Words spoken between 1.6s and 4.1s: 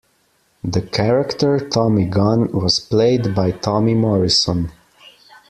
"Tommy Gunn" was played by Tommy